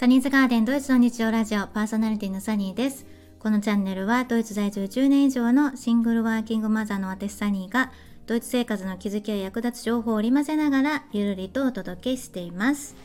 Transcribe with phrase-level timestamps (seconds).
[0.00, 3.04] サニーズガーデンドイツの日常ラジオパーソナリティのサニーです。
[3.38, 7.92] このチャンネルはドイツ在住10年以上のシングルワーキングマザーの私サニーが
[8.24, 12.96] ドイツ生活の気づきや役立つ情報を織り交ぜながらゆるりとお届けしています。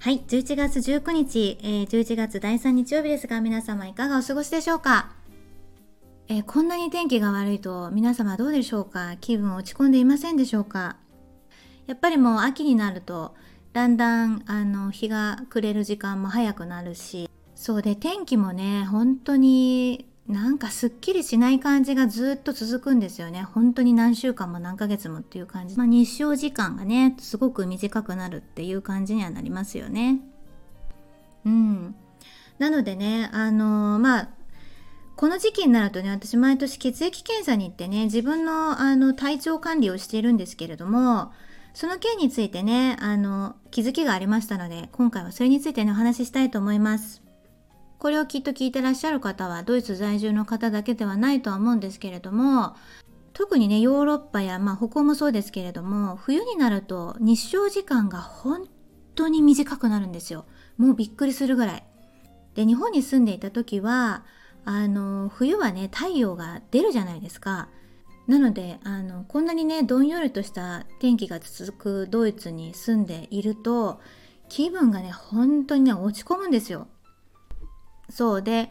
[0.00, 5.12] はい、11月19日、えー、11月第3日曜日ですが皆様いかがお過ごしでしょうか？
[6.26, 9.14] えー、こんなに天気が悪いと皆様どうでしょうか？
[9.20, 10.96] 気分落ち込んでいませんでしょうか？
[11.86, 13.36] やっぱりもう秋になると
[13.72, 17.28] だんだんあの日が暮れる時間も早くなるし。
[17.54, 23.42] そうで天気もね本当になんかすっきりしない感じがずっと続くんですよね。
[23.42, 30.20] 本当に何週間も何ヶ月もっていう感じ、まあ、日照時間がねすごく短くなるっていう感じにはなりますよね。
[31.44, 31.94] うん。
[32.58, 34.28] なのでねあのまあ
[35.16, 41.32] この時期になるとね私毎年血液検査に行ってね自分のあの体調管理をしているんですけれども
[41.74, 47.22] その件についてね、あの、気づきがありましたので、今回はそれについてね、お話ししたいと思います。
[47.98, 52.74] これをきっと聞いてらっしゃる方は、ドイツ在住の方だけではないとは思うんですけれども、
[53.32, 58.68] 特にね、ヨーロッパや、まあ、北欧もそうですけれども、冬になると日照時間が本
[59.14, 60.44] 当に短くなるんですよ。
[60.76, 61.84] もうびっくりするぐらい。
[62.54, 64.24] で、日本に住んでいた時は、
[64.64, 67.68] あの、冬はね、太陽が出るじゃないですか。
[68.26, 74.00] なのであのこんなにねどんよりとした天気が続くドイツに住んでいると
[74.48, 76.86] 気分がね本当にね落ち込むんですよ。
[78.10, 78.70] そうで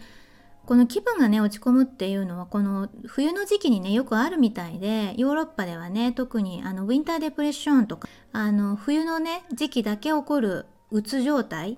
[0.65, 11.77] この気分がね落ち込むっていうのはこの冬の時期にねよくあるみたいでヨーロッパではね特にあのウィンターデプレッションとかあの冬のね時期だけ起こるうつ状態っ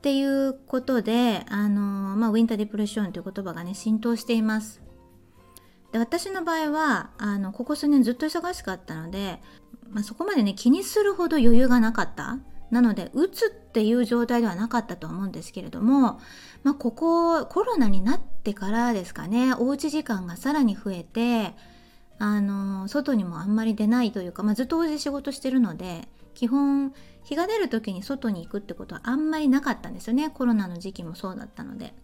[0.00, 1.80] ていうことであの、
[2.16, 4.83] まあ、ウィンターデプレッションという言葉がね浸透しています。
[5.94, 9.40] で私の場合はあのここ数年ずっと忙しかったので、
[9.90, 12.38] まあ、そこまでね気にするほど余裕がなかった。
[12.72, 16.18] なのでうつっていう状態ではなかったと思うんですけれども、
[16.64, 21.54] まあ、ここコロナになってからですかねおうち時間がさらに増えて
[22.18, 30.30] あの外にもあんまり出ないというか、まあ、ずっとお家で仕事してるので基本日が出る時に外に行くってことはあんまりなかったんですよね。
[30.30, 31.94] コロナの時期もそうだったので。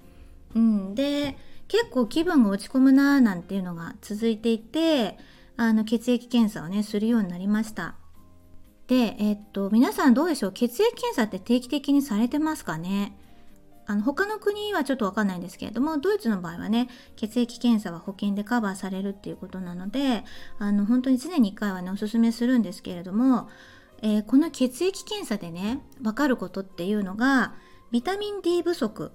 [0.55, 1.37] うん、で
[1.71, 5.17] 結構気分が落ち込むなーなんていうのが続いていて
[5.57, 7.95] あの血液検査をねするようになりました。
[8.89, 10.53] でえっと皆さんどうでしょう？
[10.53, 13.17] 血液検査って定期的にされてますかね？
[13.87, 20.25] あの他の国はちょっとわかんないんですけれどもドイツの場合はね血液検査は保険でカバーされるっていうことなので
[20.59, 23.49] あの本当に常に1回はねおすすめするんですけれども、
[24.03, 27.55] えー、この血液検査でね分かることっていうのが
[27.91, 29.13] ビタミン D 不足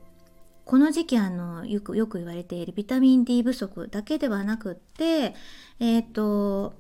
[0.66, 5.36] この時期あのよくよく言われているビタミン D 不足だけではなくって
[5.80, 6.74] えっ、ー、と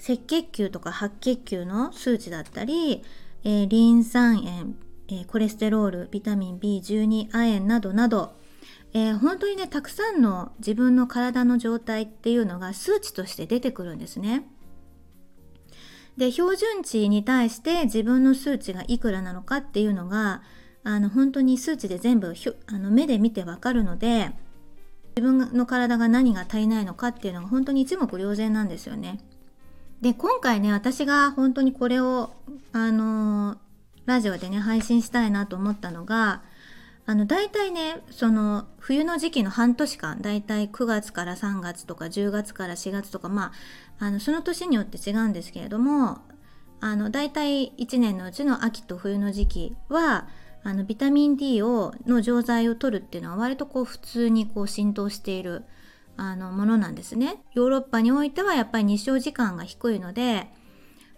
[0.00, 3.02] 赤血球とか白血球の数値だったり、
[3.42, 4.76] えー、リン酸塩、
[5.08, 8.36] えー、コレステロールビタミン B12 亜鉛などなど、
[8.94, 14.44] えー、本当にねたくさんの自分の体の状態っていうのが数値として出てくるんですね。
[16.16, 20.42] で標準値に対して自分の数値がいくらなのかっていうのが
[20.88, 22.34] あの本当に数値で全部
[22.66, 24.30] あの目で見てわかるので
[25.16, 29.20] 自分の体が何が足りないのかっていうのが本当に一目瞭然なんですよね。
[30.00, 32.30] で今回ね私が本当にこれを
[32.72, 33.58] あの
[34.06, 36.40] ラジオでね配信したいなと思ったのが
[37.04, 43.52] あの大体ねその冬の時期の半年間大体9月から3月とか10月から4月とかま
[43.98, 46.18] ああのその年によって違うんですけれども
[46.80, 50.28] あの大体1年のうちの秋と冬の時期は
[50.68, 55.64] あのビタミン D をの錠剤を取るっていうのは割とこう普通にこう浸透している
[56.18, 57.42] あのものなんですね。
[57.54, 60.46] ヨーロッパにおいてはやっぱり日照時間が低いので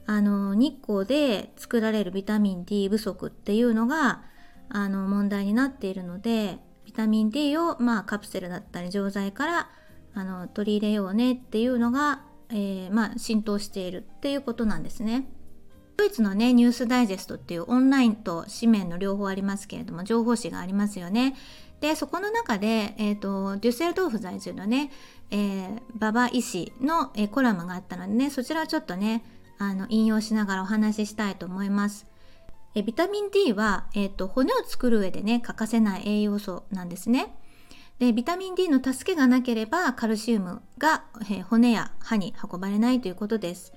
[0.07, 4.23] あの日光で作られるビタミン D 不足っていうのが
[4.69, 9.71] あの問題になっているのでビタミン D を、まあ、カプセルだったり錠剤から
[10.15, 15.27] あの取り入れようねっていうのが、えー、まあ、浸透しているっていうことなんですね。
[15.97, 21.37] ドイツのねニュースダイジェストっていうオンラインと紙面の両方ありますけれども情報誌がありますよね。
[21.81, 24.91] でそこの中で、えーと、デュッセルドーフ在住のね、
[25.31, 29.25] えー、馬場医師の、えー、コラムがあったのでねそちらをちょっとね
[29.59, 32.07] あの引用しながらお話ししたいと思います。
[32.75, 37.35] えビタミン D は、えーと、骨を作る上でね欠かせない栄養素なんですね。
[37.99, 43.73] でビタミン D の助けがなければカルシウムが、えー、骨や歯に運ばれないということです。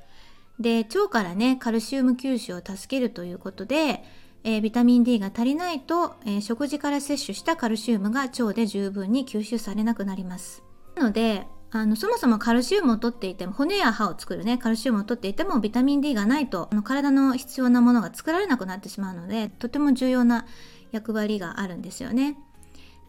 [0.60, 4.04] で腸からねカルシウム吸収を助けるということで、
[4.44, 10.64] えー、ビタミン D が足りないと、えー、食事から摂取したカルシウムが腸で十分に吸収されなくなります
[10.96, 20.46] なのであのそもそもカルシウムを取っていても骨や歯を作るねカルシウムを取っていてもビタミン D がないとあの体の必要なものが作られなくなってしまうのでとても重要な
[20.92, 22.38] 役割があるんですよね。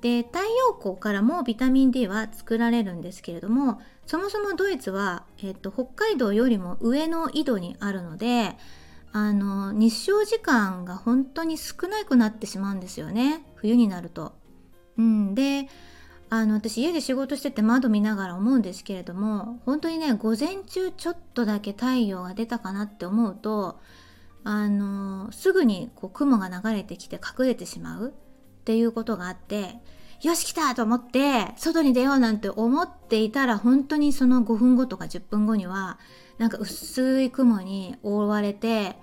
[0.00, 8.56] で太陽光からもビタミン D は作られるんですけれどもそもそもドイツは、えっと、北海道よりも上の緯度にあるので
[9.12, 14.32] あの日照時間が本当に少なくなってしまうんですよね冬になると。
[14.98, 15.68] うん、で
[16.30, 23.78] あの私家で仕事してて窓見ながら思うんですけれども本当にね午前中ちょっとだけ太陽が出たかなって思うと
[24.42, 28.12] あのすぐにこう雲が流れてきて隠れてしまうっ
[28.64, 29.76] ていうことがあって
[30.22, 35.98] よし来たと思って外に出ようなんて思っていたら本当にその5分後とか10分後には
[36.38, 38.96] なんか薄い雲に覆われて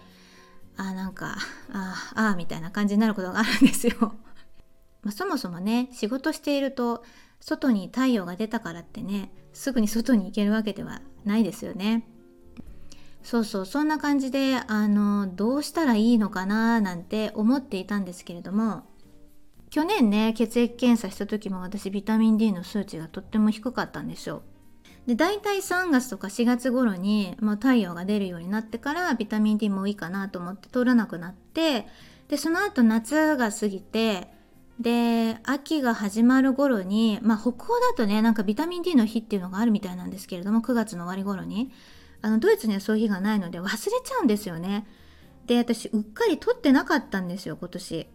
[0.77, 1.37] あなんか
[1.71, 3.95] ああみたいな感じになることがあるんですよ。
[5.03, 7.03] まあ、そもそもね仕事していると
[7.39, 12.07] 外に太陽が出たからってねすぐに外に行けるわけではないですよね。
[13.23, 18.83] そうそうそんな感じであのどうしたらいいのかななんて思っていたんですけれども
[19.71, 24.43] 去年ね血液検査した時も私ビタミン D の数値がとっても低かったんですよ。
[25.07, 31.87] で大体3月とか4月頃に、まあ、太陽が出るようになってからビタミン D もいいかなと思って取らなくなって
[32.27, 34.27] でその後夏が過ぎて
[34.79, 41.71] で秋が始まる頃にまあ北欧だとねなんかビタミン D の日っていうのがあるみたいなんですけれども9月の終わり頃に。
[42.23, 43.69] あのドイツにはそういう日がないので忘れ
[44.03, 44.85] ちゃうんですよね。
[45.47, 48.07] で私うっかり取ってなかったんですよ今年。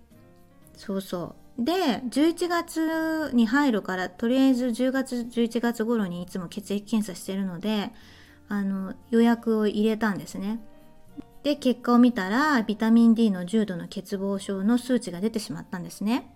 [0.76, 1.45] そうそう。
[1.58, 7.90] で11月に入るからとりあえず10月11月頃にいつも血液検査してるので
[8.48, 10.60] あの予約を入れたんですね
[11.42, 16.30] で結果を見たらビタミン D の重度の欠乏症の数値が出てしまったんですね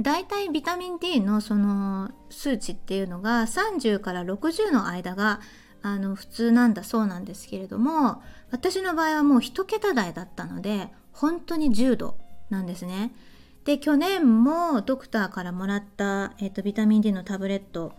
[0.00, 5.40] だいたいビタミン D のその数値っていうのが30から60の間が
[5.82, 12.16] あの普通なんだそうなんですけれども私の場合はもう1桁台だったので本当に10度
[12.48, 13.12] なんですね。
[13.64, 17.92] で去年もドクターからもらった、えーと、ビタミン D のタブレット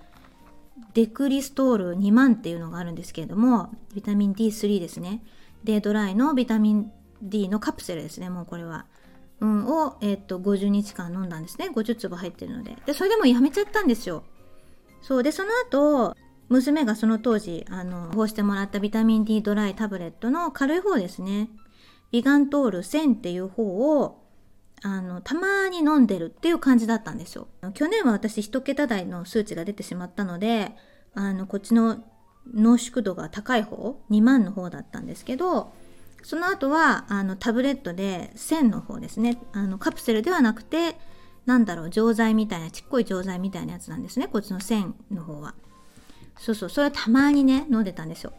[0.93, 5.21] デクリストール2万っていうのがあるんですけれどもビタミン D3 ですね。
[5.63, 6.91] デードライのビタミン
[7.21, 8.85] D のカプセルですねもうこれは、
[9.41, 11.69] うん、を、えーと、と50日間飲んだんですね。
[11.73, 12.77] 50粒入ってるので。
[12.85, 14.23] でそれでもやめちゃったんですよ。
[15.01, 15.23] そう。
[15.23, 16.15] でその後
[16.47, 21.49] 娘がその当時あのこうしてもらったビタミン D ドライタブレットの軽い方ですね。
[22.11, 24.23] ビガントール1000っていう方を
[24.81, 27.47] あのたまに飲んでるっていう感じだったんですよ。
[27.73, 30.75] 去年は私1桁台の数値が出てしまったので
[31.13, 32.03] あのこっちの
[32.53, 35.73] 濃縮度が高い方2万の方だったんですけど
[36.23, 39.41] その後はあのタブレットで1000の方ですね。
[39.51, 40.97] あのカプセルではなくて
[41.45, 44.27] なんだろう錠剤みたいなちっこい錠剤みたいなやつなんですね。
[44.27, 45.55] こっちの1000の方は。
[46.37, 48.33] そうそうそれはたまにね飲んでたんですよ。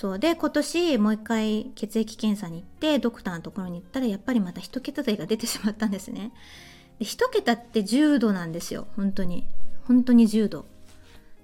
[0.00, 6.32] そうで今年もう一回血液検査に行ってドクターのところに行ったらやっぱりまた1桁台が出てしまったんですね。
[6.98, 9.46] で1桁って10度なんですよ本当に。
[9.84, 10.64] 本当に10度。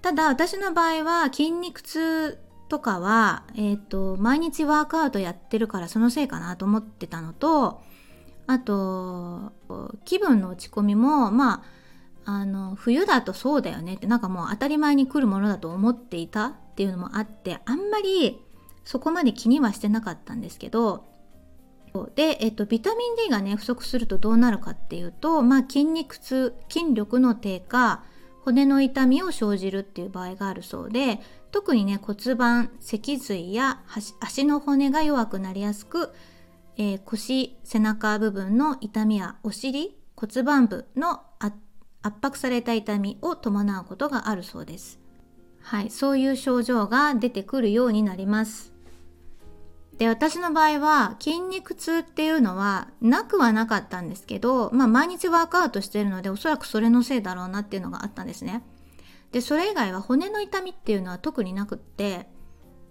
[0.00, 2.38] ただ私の場合は筋肉痛
[2.70, 7.82] とかは、えーと、毎日ワークアウトやってるからそのせいかなと思ってたのと
[8.46, 9.52] あと
[10.06, 11.62] 気分の落ち込みもま
[12.24, 18.40] ああの冬だとそうだよねってなんかもう当たり前に来るものだと思っていたっていうのもあってあんまり
[18.86, 21.04] そこまで気にはしてなかったんですけど
[22.14, 28.04] で、えっと、ビタミン D がね不足するとどうなるかっていうと、まあ、筋肉痛筋力の低下
[28.44, 33.80] 骨の痛みを生じるっていう場合があるそうで特にね骨盤脊髄や
[34.20, 36.12] 足の骨が弱くなりやすく、
[36.76, 41.56] えー、腰背中部分の痛みやお尻骨盤部の圧
[42.02, 45.00] 迫された痛みを伴うことがあるそうです。
[45.60, 48.75] はい、そういう症状が出てくるようになります。
[49.98, 58.62] で私の場合は筋肉痛っていうのはなくはなかったんですけど、まあ、毎日ワークアウトしてるのでおそらくそれのせいだろうなっていうのがあったんですね。
[59.32, 62.28] でそれ以外は骨の痛みっていうのは特になくって、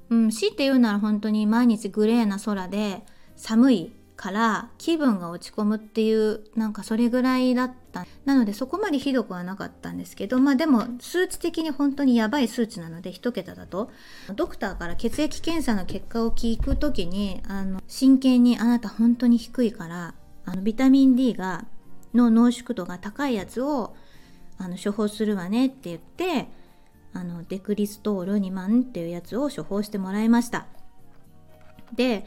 [0.09, 3.03] うん、強いて言うなら本当に毎日グレーな空で
[3.35, 13.91] 寒いから気分が落ち込むっていうなんかそれぐらいだったなのでそこまでひどくはなかったんですけどまあでも数値的に本当にやばい数値なので1桁だと
[14.36, 20.13] ドクターから血液検査の結果を聞く時にあの真剣に「あなた本当に低いから
[20.45, 21.65] あのビタミン D が
[22.13, 23.95] の濃縮度が高いやつを
[24.57, 26.48] あの処方するわね」って言って
[27.13, 30.67] あのデクリストール2万っていうやつを処方してもらいました。
[31.95, 32.25] で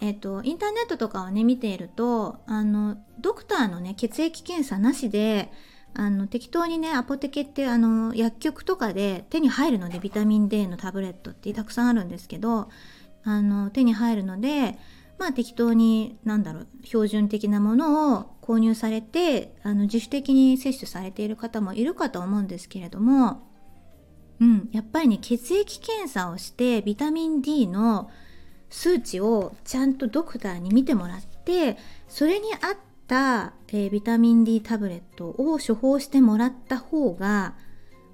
[0.00, 5.52] えっ、と、インターネットとかをね、見ていると、あの、ドクターのね、血液検査なしで、
[5.92, 12.70] あの、適当にね、アポテケって、あの、薬局とかで手に入るので、ビタミン D のタブレットってたくさんあるんですけど、
[13.24, 14.78] あの、手に入るので、
[15.20, 23.46] まあ適当に何だろう標準的なものを購入されてあの自主的に摂取されている方もいるかと思うんですけれども、
[24.40, 28.10] うん、やっぱりね血液検査をしてビタミン D の
[28.70, 31.76] 数値をちゃんとドクターに見てもらって
[32.08, 37.54] それに合った、えー、ビタミン D タブレットを処方してもらった方が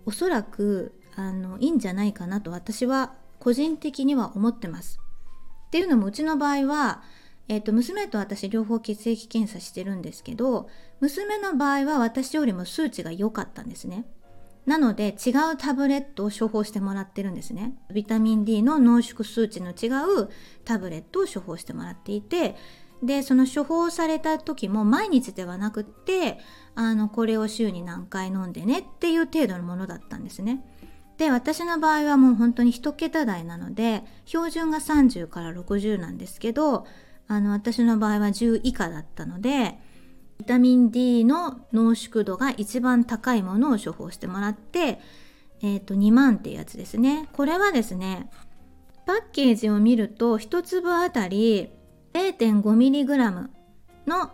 [0.07, 4.99] おそらくあのいいんじゃないかなと私は個人的には思ってます。
[5.69, 7.03] っていうのもうちの場合は、
[7.49, 10.69] えー、と娘と私両方血液検査してるんですけど
[11.01, 14.07] 娘の場合は私よりも数値が良かったんですね。
[14.67, 17.75] なので違うタブレットを処方してもらってるんですね。
[17.93, 19.87] ビタミン D の濃縮数値の違
[20.23, 20.29] う
[20.65, 22.57] タブレットを処方してもらっていて
[23.03, 26.39] でその処方された時も毎日ではなくって
[26.75, 30.65] あのこれを週に何回飲んでねっていう程度のものだったんですね。
[31.17, 36.87] で私の場合はもう本当に1桁台なので標準が30から60なんですけど
[37.29, 39.79] あの私の場合は10以下だったので
[40.39, 45.01] ビタミン D の濃縮度が一番高いものを処方してもらって、
[45.63, 47.29] えー、と2万っていうやつですね。
[47.33, 48.31] これはですね
[49.07, 51.71] パッケージを見ると1粒あたり
[52.13, 53.49] 0.5mg
[54.07, 54.31] の、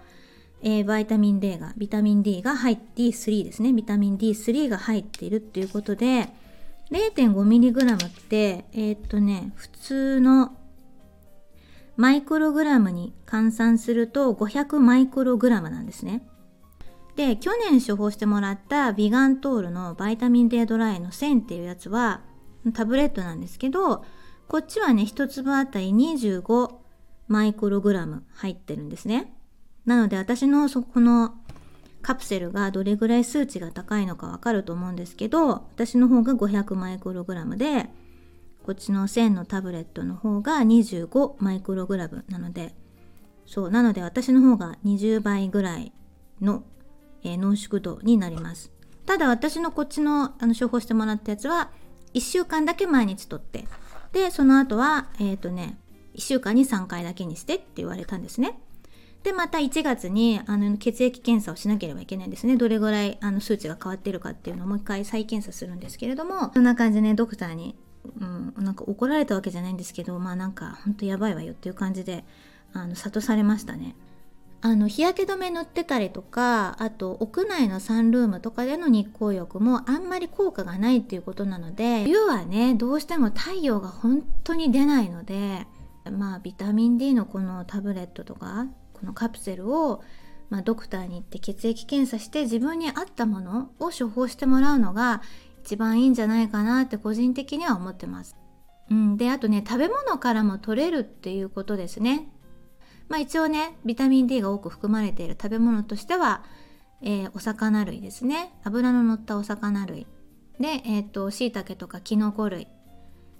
[0.63, 3.73] えー、バイタミン D がビタミン D が入って D3 ですね。
[3.73, 6.29] ビタミン D3 が入っているっていうことで
[6.91, 10.57] 0.5mg ってえー、っとね普通の
[11.97, 16.27] マイクログラムに換算すると500マイクログラムなんですね。
[17.17, 22.23] で去年処方してもらったビガントールのバイタミン D ドライの1000っていうやつは
[22.73, 24.05] タブレットなんですけど
[24.49, 26.73] こっちはね1粒あたり25
[27.29, 29.35] マイクログラム入ってるんですね。
[29.85, 31.35] なので私のそこの
[32.03, 37.89] カプセルがどれぐらい数値が高いのかわかると思うんですけど私の方が500マイクログラムで
[38.63, 42.75] こっちの1000のタブレットの方が25マイクログラムなので
[43.47, 45.93] そうなので私の方が20倍ぐらい
[46.41, 46.63] の、
[47.25, 48.71] えー、濃縮度になります。
[49.05, 51.71] ただ私のこっちのあの処方してもらったやつは
[52.15, 53.67] 1週間だけ毎日とって
[54.13, 55.79] でその後はえっ、ー、とね
[56.15, 58.59] 1週間に3回だけにしてって言われたんですね。
[59.23, 62.57] でまた1月にあの血液検査をしなければいけないんですね。
[62.57, 72.25] どれぐらいあの数値が変わってるかっていうのをもう一回再検査するんですけれどもそんな感じでねドクターに、うん、なんか怒られたわけじゃないんですけどまあなんかほんとやばいわよっていう感じで
[72.73, 73.95] あの諭されましたね。
[74.65, 85.67] あの日焼け止め塗ってたりとかあと屋内のサンルームとかでの日光浴もあんまり効果がないっていうことなので冬はねどうしても太陽が本当に出ないので
[86.13, 90.01] まあビタミン D のこのタブレットとかこのカプセルを、
[90.49, 95.23] まあ、ドクターに行って血液検査して自分に合ったものを処方してもらうのが
[95.65, 98.37] 一番いいんじゃないかなって個人的には思ってます。
[98.91, 102.29] うん、であとね食べ物からも取れるっていうことですね。
[103.09, 106.45] まあ一応ねビタミン D が多く含まれている食べ物としては、
[107.01, 108.53] えー、お魚類ですね。
[108.65, 110.07] 油の乗ったお魚類。
[110.59, 112.67] でえっ、ー、と椎茸とかきのこ類。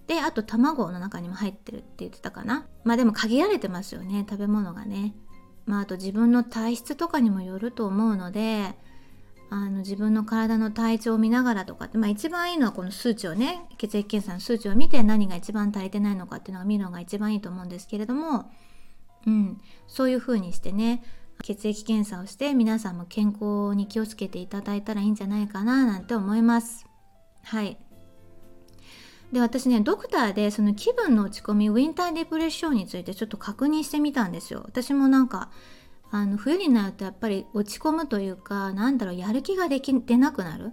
[0.07, 2.67] であと卵の中にも入ってるって言ってたかな。
[2.85, 5.15] まあでも限られてますよね食べ物がね。
[5.67, 8.75] まあ、あと自分の体質とかにもよると思うので
[9.55, 18.51] あの自分の体の体調を見ながらとかって、まあ、一番いいのはこの数値をね血液検査の数値を見て何が一番足りてないのかっていうのを見るのが一番いいと思うんですけれども、
[19.27, 21.05] うん、そういう風にしてね
[21.43, 26.87] 血液検査をして皆さんも健康に気をつけていただいたらいいんじゃないかななんて思います。
[27.43, 27.77] はい。
[29.33, 34.63] で私ねドクターでその気分の落ち込みウィンターディプレッションについてちょっと確認してみたんですよ。
[34.65, 35.51] 私もなんか
[36.15, 40.73] あの冬になるとやっぱり落ち込むというかなんだろうやる気ができ出なくなる？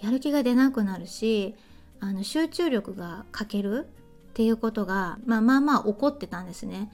[0.00, 1.54] やる気が出なくなるし
[2.00, 3.86] あの集中力が欠ける？
[4.30, 6.90] っていうことが、まあ、まあまあ起こってたんですね。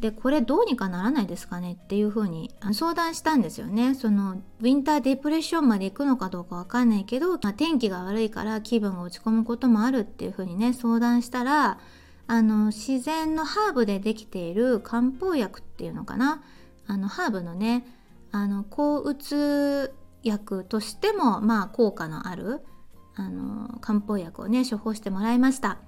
[0.00, 1.72] でこれどうにかならないですかね？
[1.72, 3.94] っていうふうに相談したんですよね。
[3.94, 11.78] そのウィンターデプレッションまで行くのかどうかわかんないけど、まあ、天気が悪いから気分が落ち込むこともあるっていうふうにね相談したら
[12.26, 16.42] あの自然のハーブでできている漢方薬っていうのかな？
[16.90, 17.84] あのハーブのね
[18.32, 19.94] あの抗うつ
[20.24, 22.62] 薬としてもまあ効果のある
[23.14, 25.78] あの漢方薬をね処方してもらいました。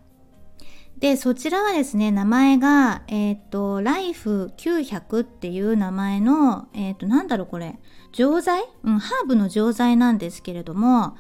[0.99, 7.81] で、そちらはですね、名前が、えっ、ー、と、ライフ900っていう名前の、えっ、と、なんだろうこれ、
[8.13, 8.63] 錠剤？
[8.85, 11.17] うん、ハーブの錠剤なんですけれども、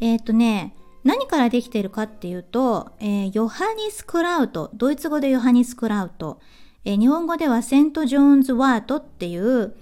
[0.00, 6.40] えっ、とね、何からできているかっていうと、えヨハニス・クラウト、ドイツ語でヨハニス・クラウト、
[6.84, 9.74] え日本語ではセント・ジョーンズ・ワートっていう、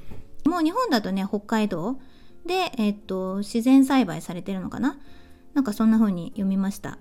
[0.47, 1.99] もう日本だとね、北海道
[2.47, 4.99] で、えっと、自然栽培されてるのかな？
[5.55, 6.99] なんかそんな風に読みました。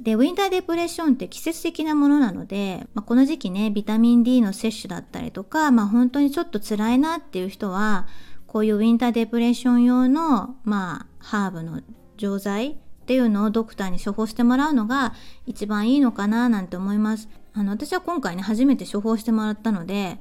[0.00, 8.06] で、ウィンターデプレッションって季節的なものなので、まあ、この時期ね、ビタミン D の摂取だったりとか、まあ本当にちょっと辛いなっていう人は、
[8.46, 11.80] こういうウィンターデプレッション用の、まあ、ハーブの
[12.16, 15.14] 錠剤っていうのをドクターに処方してもらうのが
[15.46, 17.28] 一番いいのかななんて思います。
[17.54, 20.20] あの、私は今回ね、初めて処方してもらったので、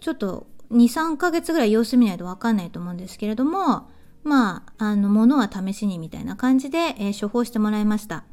[0.00, 3.88] ちょっと2、3ヶ月ぐらい様子見ないとわかんないと思うんですけれども、
[4.24, 8.24] まあ、あの、ものは試しにみたいな感じで、えー、処方してもらいました。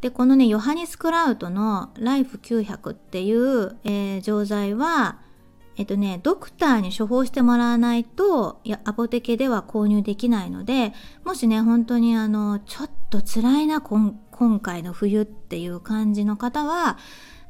[0.00, 5.18] で、このね、ヨハニス・クラウトのライフ900っていう、えー、錠剤は、
[5.76, 10.92] えっとね、ドクターに処方してもらわないと、いや、アポテケでは購入できないので、
[11.24, 14.14] もしね、本当にあの、ちょっと辛いな、今
[14.60, 16.96] 回の冬っていう感じの方は、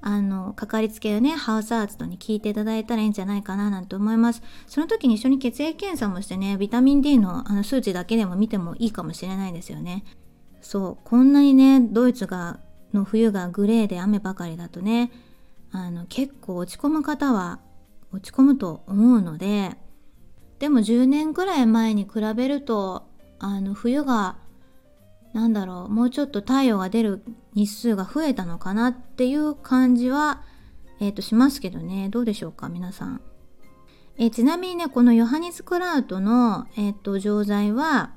[0.07, 4.43] あの、かかりつけをね、ハウスアーツとに聞いていただいたらいいんじゃないかななんて思います。
[4.67, 10.05] その時に一緒に血液検査もしてね、ビタミン D のあの数値だけでも見てもいいかもしれないですよね。
[10.65, 12.59] そうこんなにねドイツが
[12.95, 15.13] の冬がグレーで雨ばかりだとね
[15.71, 17.61] あの結構落ち込む方は
[18.13, 19.73] 落ち込むと思うので
[20.59, 23.07] でも10年くらい前に比べると
[23.39, 24.37] あの冬が
[25.35, 27.23] なんだろうもうちょっと太陽が出る
[27.55, 30.43] 日数が増えたのかなっていう感じは、
[31.01, 33.21] えー、としますけどねどうでしょうか皆さん。
[34.17, 38.13] えー、ちなみにねこのヨハニス・クラウトの、えーと錠剤は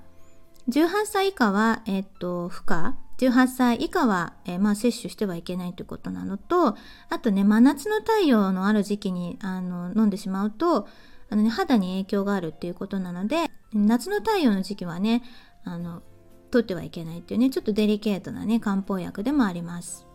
[0.70, 6.76] 18歳以下は、えっと、負荷18歳以下は、えー、まあ、摂取してはいけないということなのと
[7.10, 10.88] あとね真夏の太陽のある時期にあの飲んでしまうと
[11.30, 15.24] あの、ね、肌に影響があるっていうことなので夏の太陽の時期はね
[15.64, 16.04] あの
[16.50, 20.06] 取ってはいけないっていうねちょっとデリケートなね漢方薬でもあります。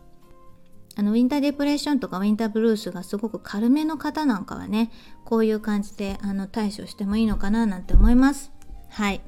[0.95, 4.91] あのウィンターデプレッションとかウィンターブルースがすごく軽めの方なんかはね
[5.25, 8.53] こういう感じであの対処してもいいのかななんて思います。
[8.91, 9.23] はい。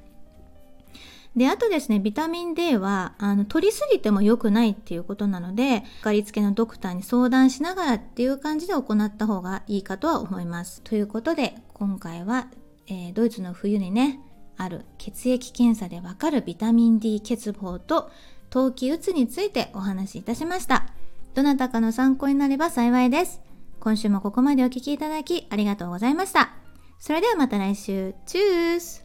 [1.37, 10.81] で、あとですね、ビタミン D は、あの、取りすぎても良くないっていうことなので、かかりつけのドクターに相談しながらっていう感じで行った方がいいかとは思います。
[10.83, 12.47] ということで、今回は、
[12.87, 14.21] えー、ドイツの冬にね、
[14.57, 18.11] ある血液検査でわかるビタミン D 欠乏と
[18.51, 20.87] 冬季うつについてお話しいたしました。
[21.35, 23.41] どなたかの参考になれば幸いです。
[23.81, 26.53] 今週もここまでお聴きいただきありがとうございました。
[26.99, 28.15] それではまた来週。
[28.27, 29.05] チュース